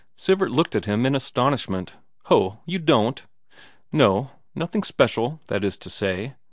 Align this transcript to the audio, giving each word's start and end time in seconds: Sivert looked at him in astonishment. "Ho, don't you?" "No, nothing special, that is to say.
Sivert 0.17 0.49
looked 0.49 0.75
at 0.75 0.85
him 0.85 1.05
in 1.05 1.13
astonishment. 1.13 1.97
"Ho, 2.23 2.61
don't 2.85 3.19
you?" 3.21 3.27
"No, 3.91 4.31
nothing 4.55 4.81
special, 4.81 5.39
that 5.45 5.63
is 5.63 5.77
to 5.77 5.91
say. 5.91 6.33